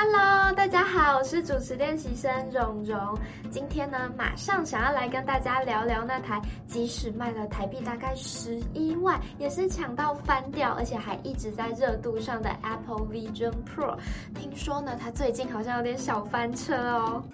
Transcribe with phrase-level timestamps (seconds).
[0.00, 3.18] Hello，大家好，我是主持练习生蓉蓉。
[3.50, 13.98] 今天呢，马上想要来跟大家聊聊那台即使卖了台币大概十一万，也是抢到翻掉，而且还一直在热度上的 Apple Vision Pro。
[14.36, 17.24] 听说呢，它最近好像有点小翻车哦。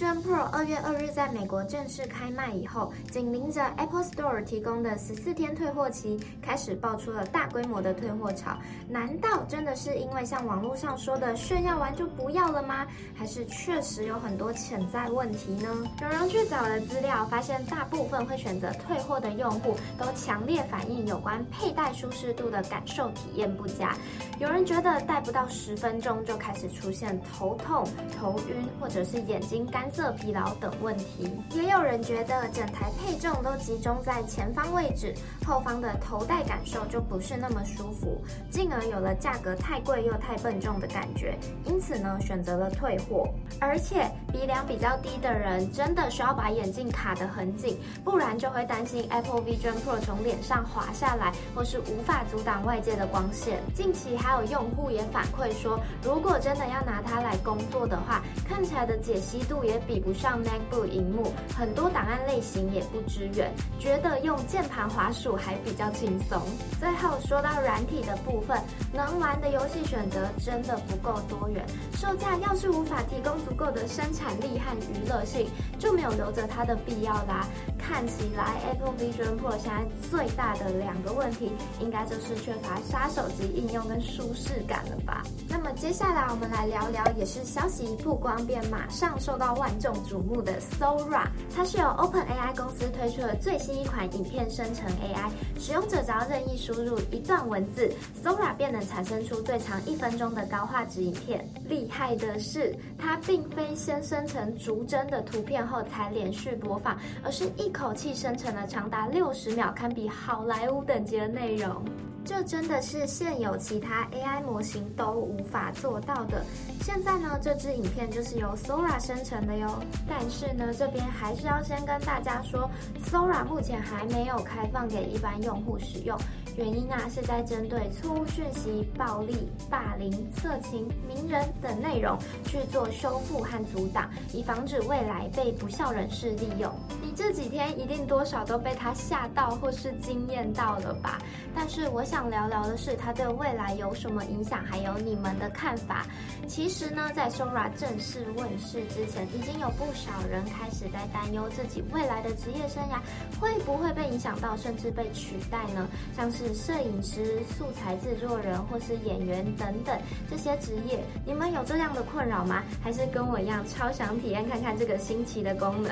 [0.00, 8.56] Pro 二月二日在美国正式开卖以后，紧邻着 Apple Store 提供的十四天退货期，开始爆出了大规模的退货潮。
[8.88, 12.86] 难道真的是因为像网络上说的炫耀完就不要了吗？
[13.14, 15.68] 还是确实有很多潜在问题呢？
[16.00, 23.94] 有人去找了资料，发现大部分会选择退货的用户都强烈反映有关佩戴舒适度的感受体验不佳。
[24.38, 27.86] 有人觉得戴不到十分钟就开始出现头痛、
[28.18, 29.66] 头晕，或者是眼睛。
[29.70, 35.14] 干色、疲劳等问题，也有人觉得整台配重都集中在前方位置，
[35.46, 43.28] 后方的头戴感受就不是那么舒服，进而有了价格太贵又太笨重的感觉，因此呢，选择了退货。
[43.60, 53.60] 而且鼻梁比较低的人真的需要把眼镜卡得很紧，不然就会担心 Apple Vision Pro 从脸上滑下来，或是无法阻挡外界的光线。
[53.74, 59.60] 近期还有用户也反馈说，如果真的要拿它来工作的话，看起来的解析度。
[59.60, 66.40] 也比不上 MacBook 荧幕，很多档案类型也不支援，觉得用键盘滑鼠还比较轻松。
[66.78, 68.58] 最后说到软体的部分，
[68.92, 71.64] 能玩的游戏选择真的不够多元，
[71.94, 75.48] 售价要是无法提供足够的生产力和娱乐性，
[75.78, 77.46] 就没有留着它的必要啦。
[77.90, 85.24] 看起来 Apple Vision Pro 现在最大的两个问题，应该就是缺乏杀手级应用跟舒适感了吧？
[85.48, 97.92] 那么接下来我们来聊聊，也是消息一曝光便马上受到万众瞩目的 Sora，它是由 OpenAI 公司推出的最新一款影片生成 AI，使用者只要任意输入一段文字
[98.22, 101.44] ，Sora 便能产生出最长一分钟的高画质影片。
[101.68, 111.82] 厉害的是，它并非先生成逐帧的图片后才连续播放，而是一口口气生成了长达六十秒，堪比好莱坞等级的内容。
[112.30, 116.44] 这真的是现有其他 AI 模型都无法做到的。
[116.80, 119.82] 现在呢，这支影片就是由 Sora 生成的哟。
[120.08, 122.70] 但是呢，这边还是要先跟大家说
[123.04, 126.16] ，Sora 目前还没有开放给一般用户使用。
[126.56, 136.72] 原因啊，是在针对错误讯息、暴力、霸凌、色情、名人等内容去做修复和阻挡，以防止未来被不肖人士利用。
[137.02, 141.18] 你这几天一定多少都被他吓到或是惊艳到了吧？
[141.54, 146.04] 但是我想想聊聊的是，它对未来有什么影响，还有你们的看法。
[146.46, 153.00] 其实呢，在 Sora 正式问世之前，已经有不少人开始在担忧自己未来的职业生涯
[153.40, 155.88] 会不会被影响到，甚至被取代呢？
[156.14, 159.98] 像是摄影师、素材制作人或是演员等等
[160.28, 162.62] 这些职业，你们有这样的困扰吗？
[162.82, 165.90] 还是跟我一样超想体验看看这个新奇的功能？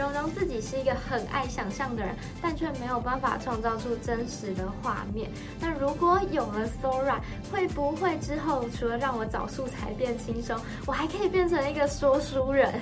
[0.00, 5.30] 蓉蓉自己是一个很爱想象的人，但却没有办法创造出真实的画面。
[5.60, 7.18] 那如果有了 Sora，
[7.52, 12.80] 会不会之后除了让我找素材变轻松，我还可以变成一个说书人？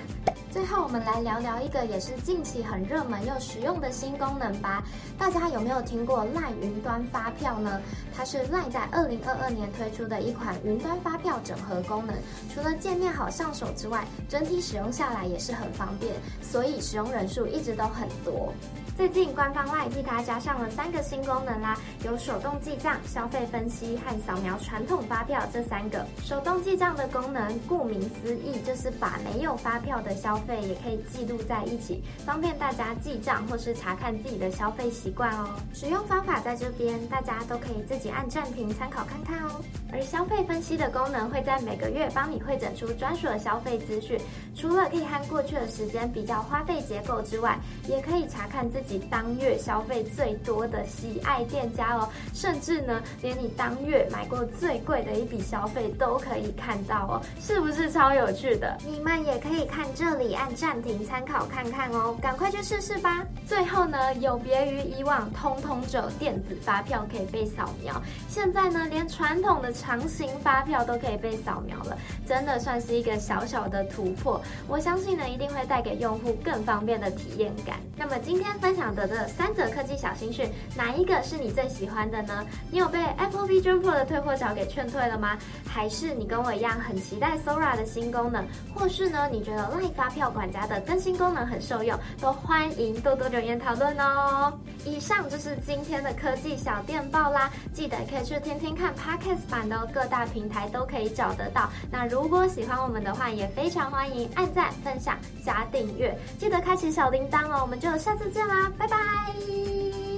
[0.50, 4.82] 最后，我们来聊聊一个也是近期很热门又实用的新功能吧。
[5.18, 7.80] 大家有没有听过赖云端发票呢？
[8.16, 12.16] 它是赖在二零二二年推出的一款云端发票整合功能。
[12.52, 18.52] 除了界面好上手之外，整体使用下来也是很方便，所以使用人数一直都很多。
[18.96, 26.04] 最近官方 LINE 替它加上了三个新功能啦，有手动记账、消费分析和扫描传统发票这三个。
[26.24, 35.48] 手动记账的功能，顾名思义就是把没有发票的消费也可以记录在一起，方便大家记账或是查看自己的消费习惯哦。
[35.72, 39.60] 使用方法在这边，大家都可以自己按暂停参考看看哦。
[39.92, 44.20] 而消费分析的功能会在每个月帮你汇整出专属的消费资讯，
[44.54, 48.98] 除了可以和过去的时间比较花费结构之外，也可以查看自己。
[49.10, 58.76] 当月消费最多的喜爱店家哦，甚至呢，连你当月买过最贵的一笔消费都可以看到哦，是不是超有趣的？
[58.84, 63.24] 你们也可以看这里按暂停参考看看哦，赶快去试试吧。
[63.46, 71.96] 最后呢，有别于以往通通只有电子发票可以被扫描，现在呢，连传统的长形发票都可以被扫描了，
[72.26, 74.40] 真的算是一个小小的突破。
[74.66, 77.76] 我相信呢，一定会带给用户更方便的体验感。
[77.96, 82.44] 那么今天分享的这三则科技小新讯，哪一个是你最喜欢的呢？
[82.70, 85.38] 你有被 Apple Vision Pro 的退货潮给劝退了吗？
[85.66, 88.44] 还是你跟我一样很期待 Sora 的新功能？
[88.74, 94.52] 或是呢，你觉得 LINE 发票票管家的更新功能很受用，都欢迎多多留言讨论哦。
[94.84, 101.70] 以上就是今天的科技小电报啦，记得可以去听听看 Podcast 版的哦，各大平台都可以找得到。
[101.88, 105.16] 那如果喜欢我们的话，也非常欢迎按赞、分享、
[105.46, 107.60] 加订阅，记得开启小铃铛哦。
[107.62, 109.77] 我们就下次见啦，拜拜。